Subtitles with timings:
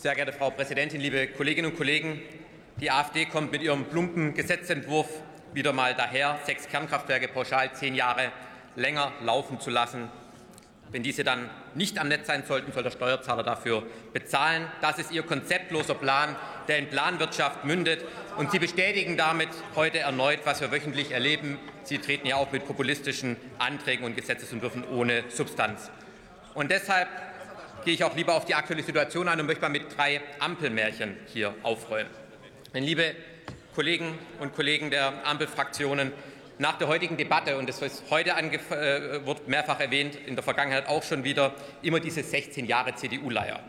[0.00, 2.22] Sehr geehrte Frau Präsidentin, liebe Kolleginnen und Kollegen!
[2.80, 5.06] Die AfD kommt mit ihrem plumpen Gesetzentwurf
[5.52, 8.32] wieder mal daher, sechs Kernkraftwerke pauschal zehn Jahre
[8.76, 10.08] länger laufen zu lassen.
[10.90, 13.82] Wenn diese dann nicht am Netz sein sollten, soll der Steuerzahler dafür
[14.14, 14.66] bezahlen.
[14.80, 16.34] Das ist Ihr konzeptloser Plan,
[16.66, 18.02] der in Planwirtschaft mündet.
[18.38, 21.58] Und Sie bestätigen damit heute erneut, was wir wöchentlich erleben.
[21.82, 25.90] Sie treten ja auch mit populistischen Anträgen und Gesetzesentwürfen ohne Substanz.
[26.54, 27.08] Und deshalb
[27.84, 31.16] gehe ich auch lieber auf die aktuelle Situation ein und möchte mal mit drei Ampelmärchen
[31.26, 32.10] hier aufräumen.
[32.74, 33.14] Denn, liebe
[33.74, 36.12] Kollegen und Kollegen der Ampelfraktionen,
[36.58, 40.88] nach der heutigen Debatte, und das ist heute äh, wird mehrfach erwähnt, in der Vergangenheit
[40.88, 43.60] auch schon wieder, immer diese 16 Jahre CDU-Leier.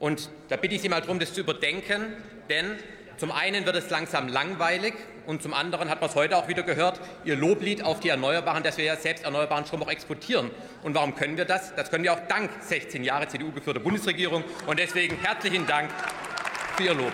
[0.00, 2.16] Und da bitte ich Sie mal darum, das zu überdenken,
[2.48, 2.76] denn
[3.16, 4.94] zum einen wird es langsam langweilig
[5.26, 8.62] und zum anderen hat man es heute auch wieder gehört, Ihr Loblied auf die Erneuerbaren,
[8.62, 10.50] dass wir ja selbst erneuerbaren Strom auch exportieren.
[10.82, 11.74] Und warum können wir das?
[11.74, 14.42] Das können wir auch dank 16 Jahre CDU-geführter Bundesregierung.
[14.66, 15.90] Und deswegen herzlichen Dank
[16.76, 17.12] für Ihr Lob.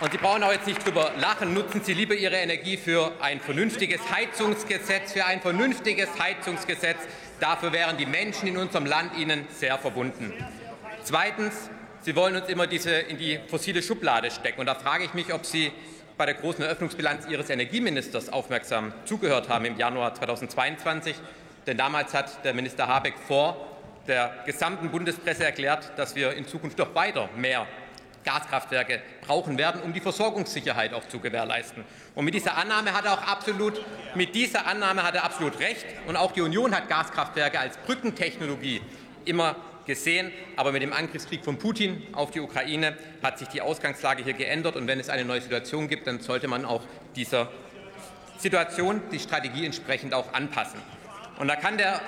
[0.00, 1.54] Und Sie brauchen auch jetzt nicht drüber lachen.
[1.54, 6.98] Nutzen Sie lieber Ihre Energie für ein vernünftiges Heizungsgesetz, für ein vernünftiges Heizungsgesetz.
[7.38, 10.32] Dafür wären die Menschen in unserem Land Ihnen sehr verbunden.
[11.04, 11.70] Zweitens,
[12.04, 14.58] Sie wollen uns immer diese in die fossile Schublade stecken.
[14.58, 15.70] Und da frage ich mich, ob Sie
[16.16, 21.14] bei der großen Eröffnungsbilanz Ihres Energieministers aufmerksam zugehört haben im Januar 2022.
[21.64, 23.68] Denn damals hat der Minister Habeck vor
[24.08, 27.68] der gesamten Bundespresse erklärt, dass wir in Zukunft doch weiter mehr
[28.24, 31.84] Gaskraftwerke brauchen werden, um die Versorgungssicherheit auch zu gewährleisten.
[32.16, 33.80] Und mit dieser Annahme hat er auch absolut,
[34.16, 35.86] mit dieser Annahme hat er absolut recht.
[36.08, 38.80] Und auch die Union hat Gaskraftwerke als Brückentechnologie
[39.24, 39.54] immer
[39.86, 40.32] gesehen.
[40.56, 44.76] Aber mit dem Angriffskrieg von Putin auf die Ukraine hat sich die Ausgangslage hier geändert.
[44.76, 46.82] Und wenn es eine neue Situation gibt, dann sollte man auch
[47.16, 47.50] dieser
[48.38, 50.80] Situation die Strategie entsprechend auch anpassen.
[51.38, 52.00] Und da kann der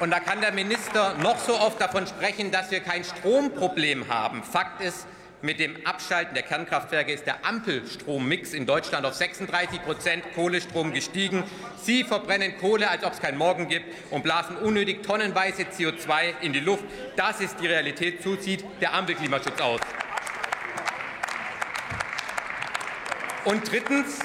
[0.00, 4.42] und da kann der Minister noch so oft davon sprechen, dass wir kein Stromproblem haben.
[4.42, 5.06] Fakt ist,
[5.44, 11.44] mit dem Abschalten der Kernkraftwerke ist der Ampelstrommix in Deutschland auf 36 Prozent Kohlestrom gestiegen.
[11.76, 16.54] Sie verbrennen Kohle, als ob es keinen Morgen gibt, und blasen unnötig tonnenweise CO2 in
[16.54, 16.84] die Luft.
[17.16, 18.22] Das ist die Realität.
[18.22, 19.80] So sieht der Ampelklimaschutz aus.
[23.44, 24.20] Und drittens,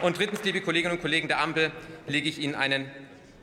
[0.00, 1.70] und drittens, liebe Kolleginnen und Kollegen der Ampel,
[2.06, 2.90] lege ich Ihnen einen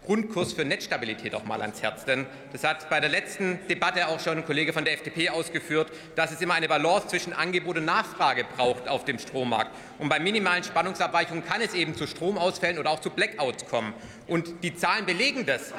[0.06, 2.06] Grundkurs für Netzstabilität auch mal ans Herz.
[2.06, 5.92] Denn das hat bei der letzten Debatte auch schon ein Kollege von der FDP ausgeführt,
[6.16, 9.72] dass es immer eine Balance zwischen Angebot und Nachfrage braucht auf dem Strommarkt.
[10.00, 13.94] Und bei minimalen Spannungsabweichungen kann es eben zu Stromausfällen oder auch zu Blackouts kommen.
[14.28, 15.74] Und die Zahlen belegen das.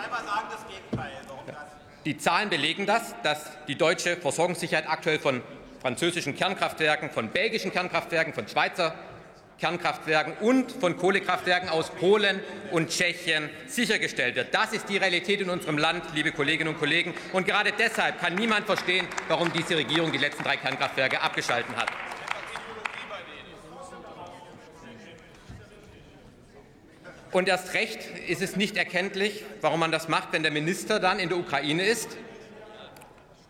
[2.05, 5.43] Die Zahlen belegen das, dass die deutsche Versorgungssicherheit aktuell von
[5.81, 8.95] französischen Kernkraftwerken, von belgischen Kernkraftwerken, von Schweizer
[9.59, 12.41] Kernkraftwerken und von Kohlekraftwerken aus Polen
[12.73, 14.55] und Tschechien sichergestellt wird.
[14.55, 17.15] Das ist die Realität in unserem Land, liebe Kolleginnen und Kollegen.
[17.33, 21.89] Und gerade deshalb kann niemand verstehen, warum diese Regierung die letzten drei Kernkraftwerke abgeschaltet hat.
[27.33, 31.19] Und erst recht ist es nicht erkenntlich, warum man das macht, wenn der Minister dann
[31.19, 32.17] in der Ukraine ist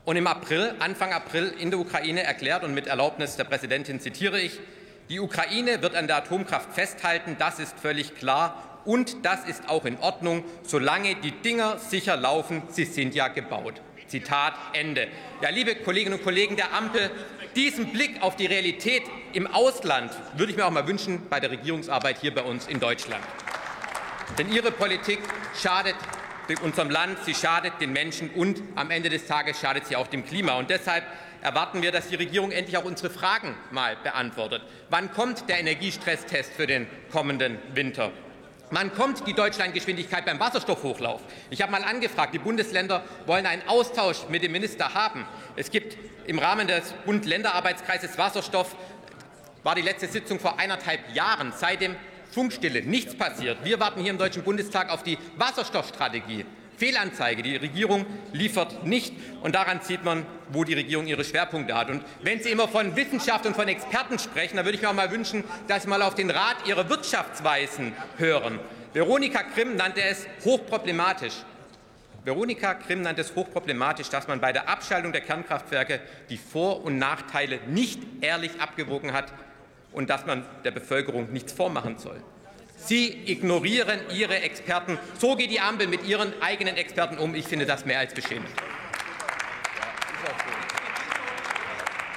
[0.05, 4.41] und im April, Anfang April in der Ukraine erklärt und mit Erlaubnis der Präsidentin zitiere
[4.41, 4.59] ich,
[5.09, 8.63] die Ukraine wird an der Atomkraft festhalten, das ist völlig klar.
[8.85, 12.63] Und das ist auch in Ordnung, solange die Dinger sicher laufen.
[12.69, 13.81] Sie sind ja gebaut.
[14.07, 15.09] Zitat Ende.
[15.41, 17.11] Ja, liebe Kolleginnen und Kollegen der Ampel,
[17.57, 19.03] diesen Blick auf die Realität
[19.33, 22.79] im Ausland würde ich mir auch mal wünschen bei der Regierungsarbeit hier bei uns in
[22.79, 23.25] Deutschland.
[24.39, 25.19] Denn Ihre Politik
[25.61, 25.97] schadet
[26.63, 30.25] unserem Land, sie schadet den Menschen und am Ende des Tages schadet sie auch dem
[30.25, 30.55] Klima.
[30.55, 31.05] Und deshalb
[31.43, 34.63] erwarten wir, dass die Regierung endlich auch unsere Fragen mal beantwortet.
[34.91, 38.13] Wann kommt der Energiestresstest für den kommenden Winter?
[38.71, 41.23] Wann kommt die Deutschlandgeschwindigkeit beim Wasserstoffhochlauf?
[41.51, 45.25] Ich habe mal angefragt, die Bundesländer wollen einen Austausch mit dem Minister haben.
[45.55, 45.97] Es gibt
[46.27, 48.75] im Rahmen des Bund-Länder-Arbeitskreises Wasserstoff,
[49.63, 51.95] war die letzte Sitzung vor eineinhalb Jahren, seitdem
[52.37, 53.65] Funkstille, nichts passiert.
[53.65, 56.45] Wir warten hier im Deutschen Bundestag auf die Wasserstoffstrategie.
[56.77, 57.43] Fehlanzeige.
[57.43, 58.05] Die Regierung
[58.35, 59.15] liefert nicht.
[59.41, 61.89] Und daran sieht man, wo die Regierung ihre Schwerpunkte hat.
[61.89, 64.95] Und wenn Sie immer von Wissenschaft und von Experten sprechen, dann würde ich mir auch
[64.95, 68.61] mal wünschen, dass Sie mal auf den Rat Ihrer Wirtschaftsweisen hören.
[68.93, 71.37] Veronika Grimm nannte es hochproblematisch.
[72.23, 76.99] Veronika Grimm nannte es hochproblematisch, dass man bei der Abschaltung der Kernkraftwerke die Vor- und
[76.99, 79.33] Nachteile nicht ehrlich abgewogen hat
[79.97, 82.21] und dass man der Bevölkerung nichts vormachen soll.
[82.77, 84.99] Sie ignorieren Ihre Experten.
[85.19, 87.35] So geht die Ampel mit Ihren eigenen Experten um.
[87.35, 88.51] Ich finde das mehr als beschämend.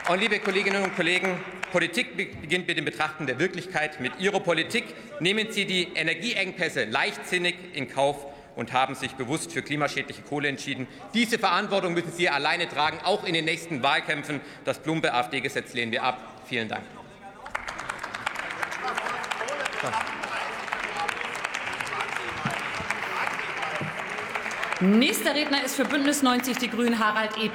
[0.09, 1.39] Und liebe Kolleginnen und Kollegen,
[1.71, 4.01] Politik beginnt mit dem Betrachten der Wirklichkeit.
[4.01, 4.83] Mit Ihrer Politik
[5.21, 8.25] nehmen Sie die Energieengpässe leichtsinnig in Kauf
[8.57, 10.85] und haben sich bewusst für klimaschädliche Kohle entschieden.
[11.13, 14.41] Diese Verantwortung müssen Sie alleine tragen, auch in den nächsten Wahlkämpfen.
[14.65, 16.41] Das plumpe AfD-Gesetz lehnen wir ab.
[16.45, 16.83] Vielen Dank.
[24.81, 27.49] Nächster Redner ist für Bündnis 90 Die Grünen Harald Ebner.